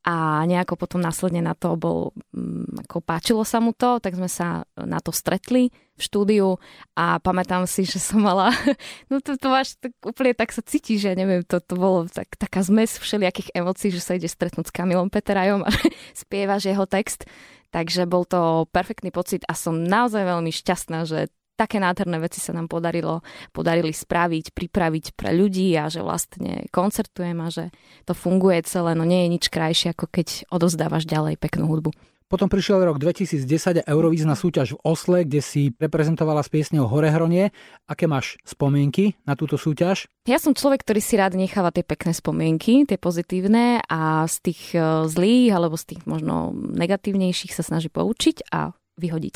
a 0.08 0.48
nejako 0.48 0.80
potom 0.80 1.04
následne 1.04 1.44
na 1.44 1.52
to 1.52 1.76
bol, 1.76 2.16
mm, 2.32 2.88
ako 2.88 3.04
páčilo 3.04 3.44
sa 3.44 3.60
mu 3.60 3.76
to, 3.76 4.00
tak 4.00 4.16
sme 4.16 4.32
sa 4.32 4.64
na 4.80 5.04
to 5.04 5.12
stretli 5.12 5.68
v 5.68 6.02
štúdiu 6.02 6.56
a 6.96 7.20
pamätám 7.20 7.68
si, 7.68 7.84
že 7.84 8.00
som 8.00 8.24
mala, 8.24 8.56
no 9.12 9.20
to, 9.20 9.36
to 9.36 9.52
máš 9.52 9.76
tak, 9.76 9.92
úplne 10.08 10.32
tak 10.32 10.56
sa 10.56 10.64
cíti, 10.64 10.96
že 10.96 11.12
neviem, 11.12 11.44
to, 11.44 11.60
to 11.60 11.76
bolo 11.76 12.08
tak, 12.08 12.40
taká 12.40 12.64
zmes 12.64 12.96
všelijakých 12.96 13.52
emócií, 13.52 13.92
že 13.92 14.00
sa 14.00 14.16
ide 14.16 14.32
stretnúť 14.32 14.72
s 14.72 14.76
Kamilom 14.80 15.12
Peterajom 15.12 15.68
a 15.68 15.72
spievaš 16.16 16.72
jeho 16.72 16.88
text. 16.88 17.28
Takže 17.76 18.08
bol 18.08 18.24
to 18.24 18.64
perfektný 18.72 19.12
pocit 19.12 19.44
a 19.44 19.52
som 19.52 19.76
naozaj 19.76 20.24
veľmi 20.24 20.56
šťastná, 20.56 21.04
že 21.04 21.28
také 21.58 21.82
nádherné 21.82 22.22
veci 22.22 22.38
sa 22.38 22.54
nám 22.54 22.70
podarilo, 22.70 23.26
podarili 23.50 23.90
spraviť, 23.90 24.54
pripraviť 24.54 25.18
pre 25.18 25.34
ľudí 25.34 25.74
a 25.74 25.90
že 25.90 26.06
vlastne 26.06 26.70
koncertujem 26.70 27.38
a 27.42 27.50
že 27.50 27.74
to 28.06 28.14
funguje 28.14 28.62
celé, 28.70 28.94
no 28.94 29.02
nie 29.04 29.26
je 29.26 29.34
nič 29.34 29.46
krajšie, 29.50 29.98
ako 29.98 30.06
keď 30.08 30.46
odozdávaš 30.54 31.10
ďalej 31.10 31.42
peknú 31.42 31.66
hudbu. 31.66 31.92
Potom 32.28 32.52
prišiel 32.52 32.84
rok 32.84 33.00
2010 33.00 33.48
a 33.80 33.88
Eurovízna 33.88 34.36
súťaž 34.36 34.76
v 34.76 34.84
Osle, 34.84 35.24
kde 35.24 35.40
si 35.40 35.72
reprezentovala 35.80 36.44
s 36.44 36.52
piesňou 36.52 36.92
Horehronie. 36.92 37.56
Aké 37.88 38.04
máš 38.04 38.36
spomienky 38.44 39.16
na 39.24 39.40
túto 39.40 39.56
súťaž? 39.56 40.12
Ja 40.28 40.36
som 40.36 40.52
človek, 40.52 40.84
ktorý 40.84 41.00
si 41.00 41.16
rád 41.16 41.40
necháva 41.40 41.72
tie 41.72 41.88
pekné 41.88 42.12
spomienky, 42.12 42.84
tie 42.84 43.00
pozitívne 43.00 43.80
a 43.88 44.28
z 44.28 44.52
tých 44.52 44.76
eh, 44.76 45.08
zlých 45.08 45.56
alebo 45.56 45.80
z 45.80 45.96
tých 45.96 46.02
možno 46.04 46.52
negatívnejších 46.52 47.56
sa 47.56 47.64
snaží 47.64 47.88
poučiť 47.88 48.52
a 48.52 48.76
vyhodiť. 48.98 49.36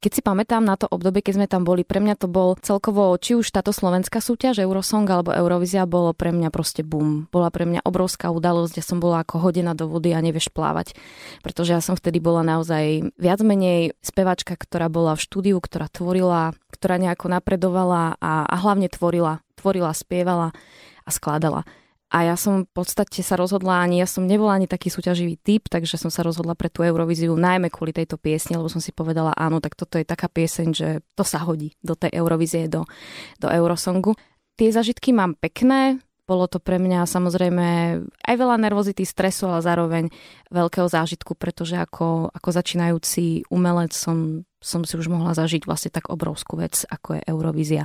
Keď 0.00 0.10
si 0.10 0.20
pamätám 0.24 0.64
na 0.64 0.80
to 0.80 0.88
obdobie, 0.88 1.20
keď 1.20 1.34
sme 1.36 1.46
tam 1.46 1.62
boli, 1.62 1.84
pre 1.84 2.00
mňa 2.00 2.16
to 2.16 2.26
bol 2.26 2.56
celkovo, 2.58 3.12
či 3.20 3.36
už 3.36 3.52
táto 3.52 3.70
slovenská 3.70 4.18
súťaž, 4.24 4.64
Eurosong 4.64 5.04
alebo 5.04 5.36
Eurovizia, 5.36 5.84
bolo 5.84 6.16
pre 6.16 6.32
mňa 6.32 6.48
proste 6.48 6.80
boom. 6.80 7.28
Bola 7.28 7.52
pre 7.52 7.68
mňa 7.68 7.84
obrovská 7.84 8.32
udalosť, 8.32 8.80
ja 8.80 8.84
som 8.84 8.98
bola 8.98 9.20
ako 9.20 9.44
hodená 9.44 9.76
do 9.76 9.86
vody 9.86 10.16
a 10.16 10.24
nevieš 10.24 10.48
plávať. 10.50 10.96
Pretože 11.44 11.76
ja 11.76 11.84
som 11.84 11.94
vtedy 11.94 12.18
bola 12.18 12.40
naozaj 12.40 13.14
viac 13.20 13.40
menej 13.44 13.94
spevačka, 14.00 14.56
ktorá 14.56 14.88
bola 14.88 15.14
v 15.14 15.24
štúdiu, 15.24 15.60
ktorá 15.60 15.92
tvorila, 15.92 16.56
ktorá 16.72 16.96
nejako 16.96 17.28
napredovala 17.30 18.16
a, 18.18 18.48
a 18.48 18.56
hlavne 18.58 18.88
tvorila. 18.88 19.44
Tvorila, 19.60 19.92
spievala 19.94 20.56
a 21.04 21.10
skladala. 21.12 21.62
A 22.12 22.28
ja 22.28 22.36
som 22.36 22.68
v 22.68 22.70
podstate 22.76 23.24
sa 23.24 23.40
rozhodla, 23.40 23.80
ani 23.80 24.04
ja 24.04 24.06
som 24.06 24.28
nebola 24.28 24.52
ani 24.60 24.68
taký 24.68 24.92
súťaživý 24.92 25.40
typ, 25.40 25.72
takže 25.72 25.96
som 25.96 26.12
sa 26.12 26.20
rozhodla 26.20 26.52
pre 26.52 26.68
tú 26.68 26.84
Eurovíziu 26.84 27.32
najmä 27.32 27.72
kvôli 27.72 27.96
tejto 27.96 28.20
piesni, 28.20 28.60
lebo 28.60 28.68
som 28.68 28.84
si 28.84 28.92
povedala, 28.92 29.32
áno, 29.32 29.64
tak 29.64 29.72
toto 29.72 29.96
je 29.96 30.04
taká 30.04 30.28
pieseň, 30.28 30.68
že 30.76 30.88
to 31.16 31.24
sa 31.24 31.40
hodí 31.40 31.72
do 31.80 31.96
tej 31.96 32.12
Eurovízie, 32.12 32.68
do, 32.68 32.84
do 33.40 33.48
Eurosongu. 33.48 34.12
Tie 34.60 34.68
zažitky 34.68 35.16
mám 35.16 35.40
pekné, 35.40 36.04
bolo 36.22 36.46
to 36.46 36.62
pre 36.62 36.78
mňa 36.78 37.08
samozrejme 37.08 37.66
aj 38.06 38.34
veľa 38.38 38.56
nervozity, 38.60 39.02
stresu, 39.02 39.50
ale 39.50 39.64
zároveň 39.64 40.04
veľkého 40.54 40.86
zážitku, 40.86 41.34
pretože 41.34 41.74
ako, 41.74 42.30
ako 42.30 42.48
začínajúci 42.52 43.48
umelec 43.50 43.90
som, 43.90 44.46
som 44.62 44.86
si 44.86 44.94
už 44.94 45.10
mohla 45.10 45.34
zažiť 45.34 45.66
vlastne 45.66 45.90
tak 45.90 46.12
obrovskú 46.14 46.62
vec, 46.62 46.86
ako 46.86 47.18
je 47.18 47.22
Eurovízia. 47.26 47.84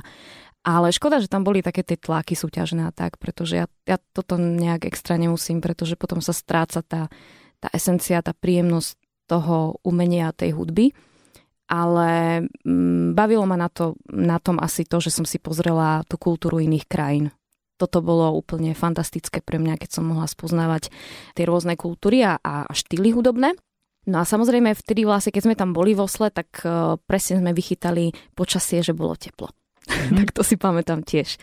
Ale 0.68 0.92
škoda, 0.92 1.16
že 1.16 1.32
tam 1.32 1.48
boli 1.48 1.64
také 1.64 1.80
tie 1.80 1.96
tlaky 1.96 2.36
súťažné 2.36 2.84
a 2.84 2.92
tak, 2.92 3.16
pretože 3.16 3.56
ja, 3.56 3.66
ja 3.88 3.96
toto 4.12 4.36
nejak 4.36 4.84
extra 4.84 5.16
nemusím, 5.16 5.64
pretože 5.64 5.96
potom 5.96 6.20
sa 6.20 6.36
stráca 6.36 6.84
tá, 6.84 7.08
tá 7.56 7.68
esencia, 7.72 8.20
tá 8.20 8.36
príjemnosť 8.36 9.00
toho 9.32 9.80
umenia 9.80 10.28
tej 10.36 10.52
hudby. 10.52 10.92
Ale 11.72 12.44
mm, 12.68 13.16
bavilo 13.16 13.48
ma 13.48 13.56
na, 13.56 13.72
to, 13.72 13.96
na 14.12 14.36
tom 14.36 14.60
asi 14.60 14.84
to, 14.84 15.00
že 15.00 15.08
som 15.08 15.24
si 15.24 15.40
pozrela 15.40 16.04
tú 16.04 16.20
kultúru 16.20 16.60
iných 16.60 16.84
krajín. 16.84 17.32
Toto 17.80 18.04
bolo 18.04 18.36
úplne 18.36 18.76
fantastické 18.76 19.40
pre 19.40 19.56
mňa, 19.56 19.80
keď 19.80 19.88
som 19.88 20.04
mohla 20.04 20.28
spoznávať 20.28 20.92
tie 21.32 21.44
rôzne 21.48 21.80
kultúry 21.80 22.28
a, 22.28 22.36
a 22.44 22.68
štýly 22.76 23.16
hudobné. 23.16 23.56
No 24.04 24.20
a 24.20 24.28
samozrejme 24.28 24.76
vtedy 24.76 25.08
vlastne, 25.08 25.32
keď 25.32 25.42
sme 25.48 25.56
tam 25.56 25.72
boli 25.72 25.96
v 25.96 26.04
Osle, 26.04 26.28
tak 26.28 26.48
uh, 26.64 27.00
presne 27.08 27.40
sme 27.40 27.56
vychytali 27.56 28.12
počasie, 28.32 28.80
že 28.84 28.96
bolo 28.96 29.16
teplo. 29.16 29.52
Mm-hmm. 29.88 30.16
tak 30.20 30.28
to 30.36 30.44
si 30.44 30.60
pamätám 30.60 31.00
tiež. 31.00 31.40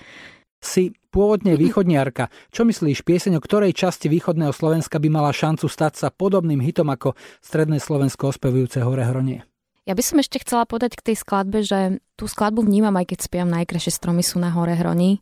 Si 0.61 0.93
pôvodne 1.09 1.57
východniarka. 1.61 2.29
Čo 2.53 2.63
myslíš, 2.69 3.01
pieseň 3.01 3.37
o 3.37 3.43
ktorej 3.43 3.73
časti 3.73 4.07
východného 4.07 4.53
Slovenska 4.53 5.01
by 5.01 5.09
mala 5.09 5.33
šancu 5.33 5.65
stať 5.65 5.93
sa 5.97 6.07
podobným 6.13 6.61
hitom 6.61 6.87
ako 6.93 7.17
stredné 7.41 7.81
Slovensko 7.81 8.29
ospevujúce 8.29 8.85
hore 8.85 9.03
hronie? 9.03 9.43
Ja 9.85 9.93
by 9.93 10.01
som 10.01 10.17
ešte 10.17 10.41
chcela 10.41 10.65
povedať 10.65 10.97
k 10.97 11.13
tej 11.13 11.15
skladbe, 11.21 11.61
že 11.61 12.01
tú 12.17 12.25
skladbu 12.25 12.65
vnímam, 12.65 12.97
aj 12.97 13.13
keď 13.13 13.19
spievam 13.21 13.53
Najkrajšie 13.53 13.93
stromy 13.93 14.25
sú 14.25 14.41
na 14.41 14.49
hore 14.49 14.73
hroní. 14.73 15.21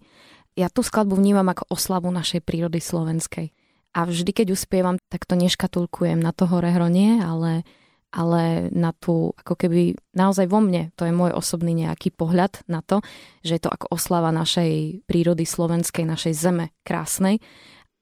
Ja 0.55 0.71
tú 0.71 0.87
skladbu 0.87 1.19
vnímam 1.19 1.51
ako 1.51 1.67
oslavu 1.67 2.07
našej 2.15 2.39
prírody 2.47 2.79
slovenskej. 2.79 3.51
A 3.93 4.07
vždy, 4.07 4.31
keď 4.31 4.55
uspievam, 4.55 4.95
tak 5.11 5.27
to 5.27 5.35
neškatulkujem 5.35 6.17
na 6.17 6.31
to 6.31 6.47
hore 6.47 6.71
hronie, 6.71 7.19
ale 7.19 7.67
ale 8.13 8.69
na 8.69 8.93
tú, 8.93 9.33
ako 9.41 9.57
keby 9.57 9.97
naozaj 10.13 10.45
vo 10.45 10.61
mne, 10.61 10.93
to 10.93 11.09
je 11.09 11.13
môj 11.13 11.33
osobný 11.33 11.73
nejaký 11.73 12.13
pohľad 12.13 12.61
na 12.69 12.85
to, 12.85 13.01
že 13.41 13.57
je 13.57 13.61
to 13.65 13.73
ako 13.73 13.97
oslava 13.97 14.29
našej 14.29 15.03
prírody 15.09 15.49
slovenskej, 15.49 16.05
našej 16.05 16.33
zeme 16.37 16.69
krásnej. 16.85 17.41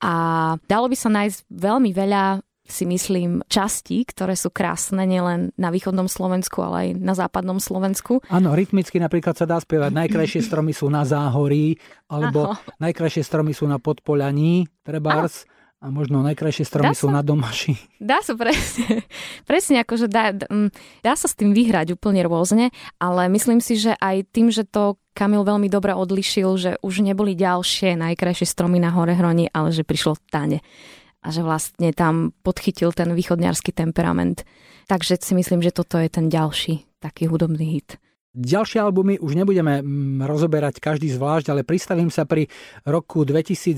A 0.03 0.13
dalo 0.67 0.91
by 0.91 0.97
sa 0.99 1.07
nájsť 1.07 1.47
veľmi 1.47 1.95
veľa 1.95 2.43
si 2.71 2.87
myslím, 2.87 3.43
častí, 3.51 4.07
ktoré 4.07 4.37
sú 4.39 4.47
krásne 4.47 5.03
nielen 5.03 5.51
na 5.59 5.73
východnom 5.73 6.07
Slovensku, 6.07 6.63
ale 6.63 6.75
aj 6.77 6.89
na 7.03 7.13
západnom 7.17 7.59
Slovensku. 7.59 8.23
Áno, 8.31 8.55
rytmicky 8.55 8.95
napríklad 8.95 9.35
sa 9.35 9.43
dá 9.43 9.59
spievať 9.59 9.91
najkrajšie 9.91 10.39
stromy 10.47 10.71
sú 10.71 10.87
na 10.87 11.03
záhorí, 11.03 11.75
alebo 12.07 12.55
Aho. 12.55 12.79
najkrajšie 12.79 13.27
stromy 13.27 13.51
sú 13.51 13.67
na 13.67 13.75
podpolaní, 13.75 14.71
trebárs. 14.87 15.43
Aho 15.43 15.60
a 15.81 15.89
možno 15.89 16.21
najkrajšie 16.21 16.61
stromy 16.61 16.93
dá 16.93 16.95
sú 16.95 17.09
sa, 17.09 17.15
na 17.17 17.21
domaši. 17.25 17.73
Dá 17.97 18.21
sa 18.21 18.37
presne, 18.37 19.01
presne 19.49 19.81
akože 19.81 20.05
dá, 20.05 20.29
dá 21.01 21.13
sa 21.17 21.25
s 21.25 21.33
tým 21.33 21.57
vyhrať 21.57 21.97
úplne 21.97 22.21
rôzne, 22.21 22.69
ale 23.01 23.25
myslím 23.33 23.57
si, 23.57 23.81
že 23.81 23.97
aj 23.97 24.29
tým, 24.29 24.53
že 24.53 24.61
to 24.63 25.01
Kamil 25.11 25.43
veľmi 25.43 25.67
dobre 25.67 25.91
odlišil, 25.91 26.49
že 26.55 26.71
už 26.79 27.03
neboli 27.03 27.35
ďalšie 27.35 27.99
najkrajšie 27.99 28.47
stromy 28.47 28.79
na 28.79 28.95
hore 28.95 29.11
hroni, 29.11 29.51
ale 29.51 29.75
že 29.75 29.83
prišlo 29.83 30.15
tane. 30.31 30.63
A 31.21 31.29
že 31.29 31.43
vlastne 31.43 31.91
tam 31.91 32.31
podchytil 32.41 32.95
ten 32.95 33.11
východňarský 33.11 33.75
temperament. 33.75 34.47
Takže 34.87 35.19
si 35.19 35.35
myslím, 35.35 35.61
že 35.61 35.75
toto 35.75 35.99
je 35.99 36.07
ten 36.07 36.31
ďalší 36.31 36.87
taký 37.03 37.27
hudobný 37.27 37.77
hit. 37.77 38.01
Ďalšie 38.31 38.79
albumy 38.79 39.19
už 39.19 39.35
nebudeme 39.35 39.83
mm, 39.83 40.23
rozoberať 40.23 40.79
každý 40.79 41.11
zvlášť, 41.11 41.51
ale 41.51 41.67
pristavím 41.67 42.07
sa 42.07 42.23
pri 42.23 42.47
roku 42.87 43.27
2011, 43.27 43.75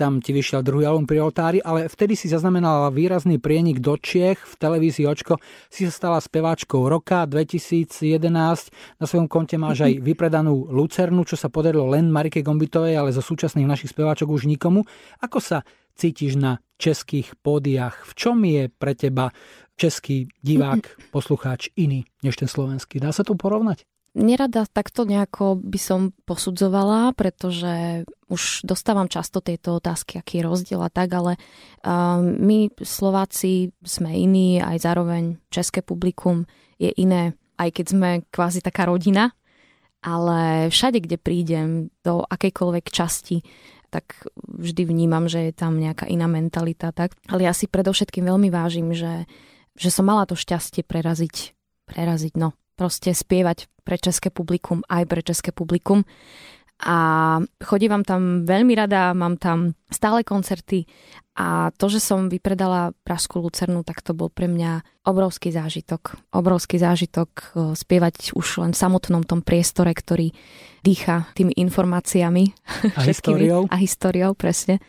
tam 0.00 0.24
ti 0.24 0.32
vyšiel 0.32 0.64
druhý 0.64 0.88
album 0.88 1.04
pri 1.04 1.20
oltári, 1.20 1.60
ale 1.60 1.84
vtedy 1.84 2.16
si 2.16 2.32
zaznamenala 2.32 2.88
výrazný 2.88 3.36
prienik 3.36 3.84
do 3.84 4.00
Čiech 4.00 4.40
v 4.40 4.54
televízii 4.56 5.04
Očko. 5.04 5.36
Si 5.68 5.84
sa 5.84 5.92
stala 5.92 6.24
speváčkou 6.24 6.88
roka 6.88 7.28
2011, 7.28 8.32
na 8.96 9.04
svojom 9.04 9.28
konte 9.28 9.60
máš 9.60 9.84
aj 9.84 10.00
vypredanú 10.00 10.72
Lucernu, 10.72 11.28
čo 11.28 11.36
sa 11.36 11.52
podarilo 11.52 11.84
len 11.92 12.08
Marike 12.08 12.40
Gombitovej, 12.40 12.96
ale 12.96 13.12
zo 13.12 13.20
súčasných 13.20 13.68
našich 13.68 13.92
speváčok 13.92 14.32
už 14.32 14.48
nikomu. 14.48 14.88
Ako 15.20 15.36
sa 15.36 15.68
cítiš 15.92 16.40
na 16.40 16.64
českých 16.80 17.36
pódiach? 17.44 18.08
V 18.08 18.12
čom 18.16 18.40
je 18.40 18.72
pre 18.72 18.96
teba 18.96 19.36
český 19.76 20.28
divák, 20.40 20.82
poslucháč 21.14 21.68
iný 21.76 22.04
než 22.24 22.36
ten 22.36 22.48
slovenský. 22.48 22.98
Dá 22.98 23.12
sa 23.12 23.22
to 23.22 23.36
porovnať? 23.36 23.84
Nerada 24.16 24.64
takto 24.64 25.04
nejako 25.04 25.60
by 25.60 25.76
som 25.76 26.00
posudzovala, 26.24 27.12
pretože 27.12 28.08
už 28.32 28.64
dostávam 28.64 29.12
často 29.12 29.44
tieto 29.44 29.76
otázky, 29.76 30.16
aký 30.16 30.40
je 30.40 30.48
rozdiel 30.48 30.80
a 30.80 30.88
tak, 30.88 31.12
ale 31.12 31.36
my 32.24 32.72
Slováci 32.80 33.76
sme 33.84 34.16
iní, 34.16 34.56
aj 34.56 34.88
zároveň 34.88 35.36
české 35.52 35.84
publikum 35.84 36.48
je 36.80 36.96
iné, 36.96 37.36
aj 37.60 37.68
keď 37.76 37.86
sme 37.92 38.10
kvázi 38.32 38.64
taká 38.64 38.88
rodina, 38.88 39.36
ale 40.00 40.72
všade, 40.72 41.04
kde 41.04 41.20
prídem, 41.20 41.68
do 42.00 42.24
akejkoľvek 42.24 42.86
časti, 42.88 43.44
tak 43.92 44.28
vždy 44.48 44.82
vnímam, 44.88 45.28
že 45.28 45.50
je 45.50 45.52
tam 45.52 45.76
nejaká 45.76 46.08
iná 46.08 46.24
mentalita. 46.24 46.88
Tak. 46.88 47.16
Ale 47.28 47.44
ja 47.44 47.52
si 47.52 47.68
predovšetkým 47.68 48.24
veľmi 48.24 48.48
vážim, 48.48 48.96
že 48.96 49.28
že 49.76 49.92
som 49.92 50.08
mala 50.08 50.24
to 50.24 50.34
šťastie 50.34 50.82
preraziť, 50.82 51.52
preraziť, 51.88 52.32
no, 52.36 52.56
proste 52.76 53.12
spievať 53.12 53.68
pre 53.86 53.96
české 53.96 54.28
publikum, 54.28 54.82
aj 54.90 55.04
pre 55.06 55.22
české 55.22 55.54
publikum. 55.54 56.04
A 56.76 57.40
chodívam 57.64 58.04
tam 58.04 58.44
veľmi 58.44 58.76
rada, 58.76 59.16
mám 59.16 59.40
tam 59.40 59.72
stále 59.88 60.20
koncerty 60.20 60.84
a 61.36 61.68
to, 61.76 61.92
že 61.92 62.00
som 62.00 62.32
vypredala 62.32 62.96
Pražskú 63.04 63.44
Lucernu, 63.44 63.84
tak 63.84 64.00
to 64.00 64.16
bol 64.16 64.32
pre 64.32 64.48
mňa 64.48 65.04
obrovský 65.04 65.52
zážitok. 65.52 66.32
Obrovský 66.32 66.80
zážitok 66.80 67.30
e, 67.32 67.44
spievať 67.76 68.32
už 68.32 68.64
len 68.64 68.72
v 68.72 68.80
samotnom 68.80 69.20
tom 69.20 69.44
priestore, 69.44 69.92
ktorý 69.92 70.32
dýcha 70.80 71.28
tými 71.36 71.52
informáciami. 71.60 72.56
A 72.96 73.00
históriou. 73.08 73.68
A 73.68 73.76
históriou, 73.76 74.32
presne. 74.32 74.80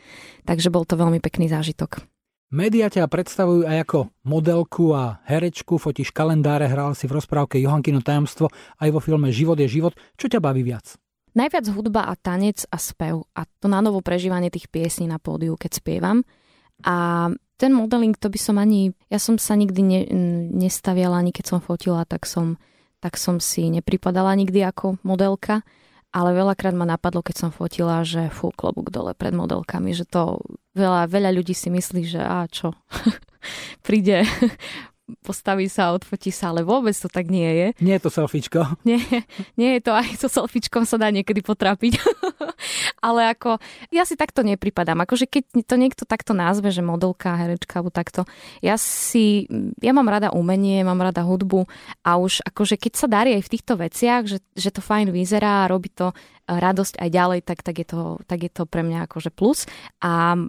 Takže 0.48 0.72
bol 0.72 0.88
to 0.88 0.96
veľmi 0.96 1.20
pekný 1.20 1.52
zážitok. 1.52 2.00
Média 2.48 2.88
ťa 2.88 3.12
predstavujú 3.12 3.68
aj 3.68 3.84
ako 3.84 4.00
modelku 4.24 4.96
a 4.96 5.20
herečku, 5.28 5.76
fotíš 5.76 6.16
kalendáre, 6.16 6.72
hral 6.72 6.96
si 6.96 7.04
v 7.04 7.20
rozprávke 7.20 7.60
Johankino 7.60 8.00
tajomstvo 8.00 8.48
aj 8.80 8.88
vo 8.88 9.04
filme 9.04 9.28
Život 9.36 9.60
je 9.60 9.68
život. 9.68 9.92
Čo 10.16 10.32
ťa 10.32 10.40
baví 10.40 10.64
viac? 10.64 10.96
Najviac 11.36 11.68
hudba 11.76 12.08
a 12.08 12.16
tanec 12.16 12.64
a 12.72 12.80
spev 12.80 13.28
a 13.36 13.44
to 13.60 13.68
na 13.68 13.84
novo 13.84 14.00
prežívanie 14.00 14.48
tých 14.48 14.72
piesní 14.72 15.12
na 15.12 15.20
pódiu, 15.20 15.60
keď 15.60 15.72
spievam. 15.76 16.24
A 16.88 17.28
ten 17.60 17.76
modeling, 17.76 18.16
to 18.16 18.32
by 18.32 18.40
som 18.40 18.56
ani, 18.56 18.96
ja 19.12 19.20
som 19.20 19.36
sa 19.36 19.60
nikdy 19.60 19.82
ne, 19.84 20.02
nestaviala, 20.56 21.20
ani 21.20 21.36
keď 21.36 21.52
som 21.52 21.60
fotila, 21.60 22.08
tak 22.08 22.24
som, 22.24 22.56
tak 23.04 23.20
som 23.20 23.44
si 23.44 23.68
nepripadala 23.68 24.32
nikdy 24.40 24.64
ako 24.64 25.04
modelka 25.04 25.68
ale 26.18 26.34
veľakrát 26.34 26.74
ma 26.74 26.90
napadlo, 26.90 27.22
keď 27.22 27.36
som 27.46 27.50
fotila, 27.54 28.02
že 28.02 28.34
fú, 28.34 28.50
klobúk 28.50 28.90
dole 28.90 29.14
pred 29.14 29.38
modelkami, 29.38 29.94
že 29.94 30.10
to 30.10 30.42
veľa, 30.74 31.06
veľa 31.06 31.30
ľudí 31.30 31.54
si 31.54 31.70
myslí, 31.70 32.02
že 32.10 32.22
a 32.26 32.50
čo, 32.50 32.74
príde 33.86 34.26
postaví 35.24 35.72
sa 35.72 35.90
a 35.90 35.96
odfotí 35.96 36.30
sa, 36.36 36.52
ale 36.52 36.68
vôbec 36.68 36.92
to 36.92 37.08
tak 37.08 37.32
nie 37.32 37.48
je. 37.48 37.68
Nie 37.80 37.96
je 37.98 38.04
to 38.04 38.12
selfiečko. 38.12 38.60
Nie, 38.88 39.00
nie 39.60 39.78
je 39.78 39.82
to, 39.84 39.92
aj 39.92 40.16
so 40.16 40.28
selfiečkom 40.32 40.88
sa 40.88 40.96
dá 40.96 41.12
niekedy 41.12 41.44
potrapiť. 41.44 42.00
ale 43.08 43.36
ako, 43.36 43.60
ja 43.92 44.04
si 44.08 44.16
takto 44.16 44.44
nepripadám. 44.44 45.04
Akože 45.04 45.28
keď 45.28 45.68
to 45.68 45.76
niekto 45.76 46.04
takto 46.08 46.32
nazve, 46.32 46.72
že 46.72 46.84
modelka, 46.84 47.36
herečka, 47.36 47.80
alebo 47.80 47.92
takto, 47.92 48.24
ja 48.64 48.80
si, 48.80 49.48
ja 49.84 49.92
mám 49.92 50.08
rada 50.08 50.32
umenie, 50.32 50.84
mám 50.88 51.00
rada 51.00 51.24
hudbu 51.24 51.68
a 52.04 52.16
už 52.20 52.44
akože 52.48 52.80
keď 52.80 52.94
sa 52.96 53.08
darí 53.08 53.36
aj 53.36 53.44
v 53.44 53.52
týchto 53.54 53.74
veciach, 53.76 54.24
že, 54.28 54.40
že 54.56 54.70
to 54.72 54.80
fajn 54.80 55.12
vyzerá 55.12 55.68
a 55.68 55.72
robí 55.72 55.92
to 55.92 56.16
radosť 56.48 57.04
aj 57.04 57.10
ďalej, 57.12 57.40
tak, 57.44 57.60
tak, 57.62 57.76
je 57.84 57.88
to, 57.88 58.02
tak 58.24 58.40
je 58.48 58.52
to 58.52 58.64
pre 58.64 58.82
mňa 58.82 59.06
akože 59.12 59.30
plus. 59.36 59.68
A 60.00 60.40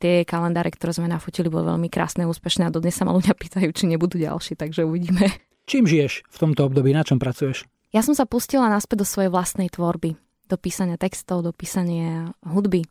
tie 0.00 0.24
kalendáre, 0.24 0.72
ktoré 0.72 0.96
sme 0.96 1.12
nafotili, 1.12 1.52
boli 1.52 1.68
veľmi 1.68 1.92
krásne, 1.92 2.24
úspešné 2.24 2.66
a 2.66 2.74
dodnes 2.74 2.96
sa 2.96 3.04
ma 3.04 3.12
ľudia 3.12 3.36
pýtajú, 3.36 3.68
či 3.70 3.84
nebudú 3.86 4.16
ďalší, 4.16 4.56
takže 4.56 4.88
uvidíme. 4.88 5.28
Čím 5.68 5.86
žiješ 5.86 6.26
v 6.26 6.36
tomto 6.40 6.66
období? 6.66 6.90
Na 6.90 7.06
čom 7.06 7.22
pracuješ? 7.22 7.68
Ja 7.92 8.00
som 8.00 8.16
sa 8.16 8.24
pustila 8.24 8.72
naspäť 8.72 9.04
do 9.04 9.06
svojej 9.06 9.28
vlastnej 9.28 9.68
tvorby. 9.68 10.16
Do 10.48 10.56
písania 10.56 10.96
textov, 10.96 11.44
do 11.44 11.52
písania 11.52 12.32
hudby, 12.42 12.88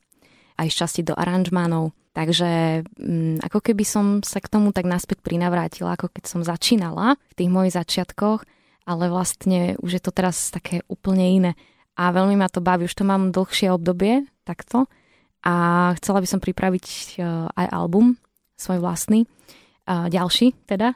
aj 0.61 0.71
šťastie 0.71 1.03
do 1.03 1.17
aranžmánov. 1.17 1.91
Takže 2.11 2.83
mm, 2.85 3.43
ako 3.43 3.59
keby 3.59 3.83
som 3.87 4.05
sa 4.21 4.43
k 4.43 4.51
tomu 4.51 4.75
tak 4.75 4.83
naspäť 4.85 5.23
prinavrátila, 5.23 5.95
ako 5.95 6.11
keď 6.11 6.23
som 6.27 6.41
začínala 6.43 7.15
v 7.31 7.33
tých 7.37 7.49
mojich 7.49 7.75
začiatkoch, 7.75 8.43
ale 8.83 9.03
vlastne 9.07 9.79
už 9.79 9.91
je 9.99 10.01
to 10.03 10.11
teraz 10.11 10.51
také 10.51 10.83
úplne 10.91 11.25
iné 11.27 11.51
a 11.97 12.03
veľmi 12.11 12.39
ma 12.39 12.47
to 12.47 12.63
baví. 12.63 12.87
Už 12.87 12.95
to 12.95 13.03
mám 13.07 13.35
dlhšie 13.35 13.71
obdobie 13.71 14.27
takto 14.47 14.87
a 15.41 15.53
chcela 15.97 16.21
by 16.21 16.27
som 16.29 16.39
pripraviť 16.39 16.85
e, 16.87 17.25
aj 17.57 17.67
album, 17.73 18.17
svoj 18.55 18.77
vlastný, 18.81 19.25
e, 19.25 19.27
ďalší 19.89 20.53
teda. 20.69 20.93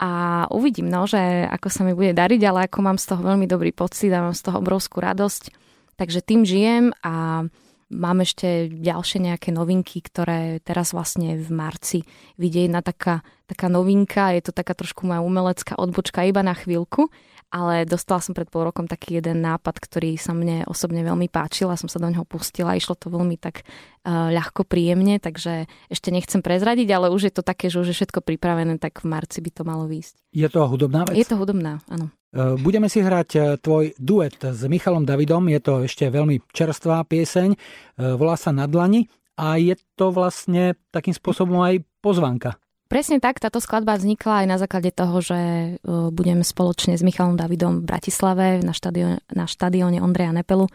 A 0.00 0.10
uvidím, 0.48 0.88
no, 0.88 1.04
že 1.04 1.20
ako 1.44 1.68
sa 1.68 1.84
mi 1.84 1.92
bude 1.92 2.16
dariť, 2.16 2.40
ale 2.48 2.64
ako 2.64 2.78
mám 2.80 2.96
z 2.96 3.12
toho 3.12 3.20
veľmi 3.20 3.44
dobrý 3.44 3.68
pocit 3.74 4.08
a 4.16 4.24
mám 4.24 4.32
z 4.32 4.48
toho 4.48 4.64
obrovskú 4.64 5.04
radosť. 5.04 5.52
Takže 6.00 6.24
tým 6.24 6.48
žijem 6.48 6.96
a 7.04 7.44
mám 7.90 8.18
ešte 8.22 8.70
ďalšie 8.70 9.28
nejaké 9.28 9.52
novinky, 9.52 10.00
ktoré 10.00 10.62
teraz 10.64 10.94
vlastne 10.96 11.36
v 11.36 11.50
marci 11.52 11.98
vidie 12.40 12.64
jedna 12.64 12.80
taká, 12.80 13.26
taká 13.44 13.66
novinka, 13.68 14.32
je 14.32 14.48
to 14.48 14.52
taká 14.54 14.72
trošku 14.72 15.04
moja 15.04 15.20
umelecká 15.20 15.76
odbočka 15.76 16.24
iba 16.24 16.40
na 16.40 16.54
chvíľku, 16.54 17.10
ale 17.50 17.82
dostala 17.82 18.22
som 18.22 18.30
pred 18.30 18.46
pol 18.46 18.62
rokom 18.62 18.86
taký 18.86 19.18
jeden 19.18 19.42
nápad, 19.42 19.82
ktorý 19.82 20.14
sa 20.14 20.30
mne 20.30 20.62
osobne 20.70 21.02
veľmi 21.02 21.26
páčil 21.26 21.66
a 21.66 21.78
som 21.78 21.90
sa 21.90 21.98
do 21.98 22.06
neho 22.06 22.22
pustila. 22.22 22.78
Išlo 22.78 22.94
to 22.94 23.10
veľmi 23.10 23.34
tak 23.34 23.66
uh, 24.06 24.30
ľahko, 24.30 24.62
príjemne, 24.62 25.18
takže 25.18 25.66
ešte 25.90 26.14
nechcem 26.14 26.46
prezradiť, 26.46 26.88
ale 26.94 27.10
už 27.10 27.28
je 27.28 27.34
to 27.34 27.42
také, 27.42 27.66
že 27.66 27.82
už 27.82 27.90
je 27.90 27.98
všetko 27.98 28.22
pripravené, 28.22 28.78
tak 28.78 29.02
v 29.02 29.10
marci 29.10 29.42
by 29.42 29.50
to 29.50 29.62
malo 29.66 29.90
výjsť. 29.90 30.14
Je 30.30 30.46
to 30.46 30.62
hudobná 30.62 31.10
vec? 31.10 31.18
Je 31.18 31.26
to 31.26 31.34
hudobná, 31.34 31.82
áno. 31.90 32.14
Eh, 32.30 32.54
budeme 32.62 32.86
si 32.86 33.02
hrať 33.02 33.30
eh, 33.34 33.42
tvoj 33.58 33.98
duet 33.98 34.38
s 34.38 34.62
Michalom 34.70 35.02
Davidom, 35.02 35.50
je 35.50 35.58
to 35.58 35.74
ešte 35.90 36.06
veľmi 36.06 36.46
čerstvá 36.54 37.02
pieseň, 37.02 37.58
volá 37.98 38.38
sa 38.38 38.54
Na 38.54 38.70
dlani 38.70 39.10
a 39.34 39.58
je 39.58 39.74
to 39.98 40.14
vlastne 40.14 40.78
takým 40.94 41.12
spôsobom 41.12 41.58
aj 41.66 41.82
pozvanka 41.98 42.54
Presne 42.90 43.22
tak, 43.22 43.38
táto 43.38 43.62
skladba 43.62 43.94
vznikla 43.94 44.42
aj 44.42 44.46
na 44.50 44.58
základe 44.58 44.90
toho, 44.90 45.22
že 45.22 45.38
budem 45.86 46.42
spoločne 46.42 46.98
s 46.98 47.06
Michalom 47.06 47.38
Davidom 47.38 47.78
v 47.78 47.86
Bratislave 47.86 48.58
na, 48.66 48.74
štadióne, 48.74 49.22
na 49.30 49.46
štadióne 49.46 50.02
Ondreja 50.02 50.34
Nepelu 50.34 50.66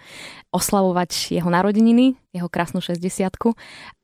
oslavovať 0.56 1.36
jeho 1.36 1.52
narodeniny, 1.52 2.16
jeho 2.36 2.52
krásnu 2.52 2.84
60 2.84 3.32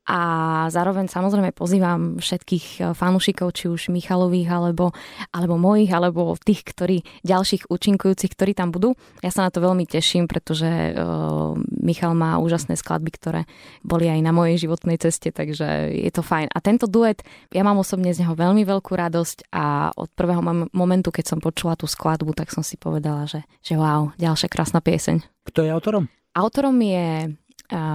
a 0.02 0.18
zároveň 0.66 1.06
samozrejme 1.06 1.54
pozývam 1.54 2.18
všetkých 2.18 2.66
e, 2.74 2.80
fanúšikov, 2.90 3.54
či 3.54 3.70
už 3.70 3.94
Michalových, 3.94 4.50
alebo, 4.50 4.90
alebo 5.30 5.54
mojich, 5.54 5.94
alebo 5.94 6.34
tých, 6.42 6.66
ktorí, 6.66 7.06
ďalších 7.22 7.70
účinkujúcich, 7.70 8.34
ktorí 8.34 8.50
tam 8.58 8.74
budú. 8.74 8.98
Ja 9.22 9.30
sa 9.30 9.46
na 9.46 9.54
to 9.54 9.62
veľmi 9.62 9.86
teším, 9.86 10.26
pretože 10.26 10.66
uh, 10.66 11.54
Michal 11.78 12.18
má 12.18 12.42
úžasné 12.42 12.74
skladby, 12.74 13.10
ktoré 13.14 13.40
boli 13.86 14.10
aj 14.10 14.20
na 14.26 14.34
mojej 14.34 14.66
životnej 14.66 14.98
ceste, 14.98 15.30
takže 15.30 15.94
je 15.94 16.10
to 16.10 16.26
fajn. 16.26 16.50
A 16.50 16.58
tento 16.58 16.90
duet, 16.90 17.22
ja 17.54 17.62
mám 17.62 17.78
osobne 17.78 18.10
z 18.10 18.26
neho 18.26 18.34
veľmi 18.34 18.66
veľkú 18.66 18.90
radosť 18.90 19.54
a 19.54 19.94
od 19.94 20.10
prvého 20.18 20.42
momentu, 20.74 21.14
keď 21.14 21.30
som 21.30 21.38
počula 21.38 21.78
tú 21.78 21.86
skladbu, 21.86 22.34
tak 22.34 22.50
som 22.50 22.66
si 22.66 22.74
povedala, 22.74 23.30
že, 23.30 23.46
že 23.62 23.78
wow, 23.78 24.10
ďalšia 24.18 24.50
krásna 24.50 24.82
pieseň. 24.82 25.22
Kto 25.46 25.62
je 25.62 25.70
autorom? 25.70 26.10
Autorom 26.32 26.80
je 26.80 27.36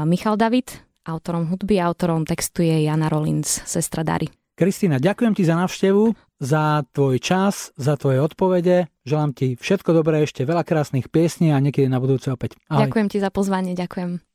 Michal 0.06 0.36
David, 0.36 0.88
Autorom 1.08 1.48
hudby 1.48 1.80
autorom 1.80 2.28
textu 2.28 2.68
je 2.68 2.84
Jana 2.84 3.08
Rollins, 3.08 3.48
sestra 3.64 4.04
Dary. 4.04 4.28
Kristýna, 4.60 5.00
ďakujem 5.00 5.38
ti 5.38 5.48
za 5.48 5.56
návštevu, 5.56 6.12
za 6.44 6.84
tvoj 6.92 7.16
čas, 7.24 7.72
za 7.80 7.96
tvoje 7.96 8.20
odpovede. 8.20 8.92
Želám 9.08 9.32
ti 9.32 9.56
všetko 9.56 9.96
dobré, 9.96 10.28
ešte 10.28 10.44
veľa 10.44 10.68
krásnych 10.68 11.08
piesní 11.08 11.56
a 11.56 11.64
niekedy 11.64 11.88
na 11.88 12.04
budúce 12.04 12.28
opäť. 12.28 12.60
Ahoj. 12.68 12.90
Ďakujem 12.90 13.08
ti 13.08 13.18
za 13.24 13.32
pozvanie, 13.32 13.72
ďakujem. 13.78 14.28